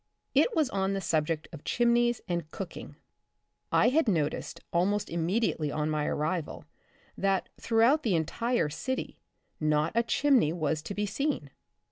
It 0.33 0.55
was 0.55 0.67
on 0.71 0.93
the 0.93 0.99
subject 0.99 1.47
of 1.53 1.63
chimneys 1.63 2.21
and 2.27 2.49
cooking. 2.49 2.95
I 3.71 3.89
had 3.89 4.07
noticed 4.07 4.59
almost 4.73 5.11
immediately 5.11 5.71
on 5.71 5.91
my 5.91 6.07
arrival 6.07 6.65
that, 7.15 7.49
throughout 7.59 8.01
the 8.01 8.15
entire 8.15 8.69
city, 8.69 9.19
not 9.59 9.91
a 9.93 10.01
chimney 10.01 10.53
was 10.53 10.81
to 10.81 10.95
be 10.95 11.05
seen. 11.05 11.51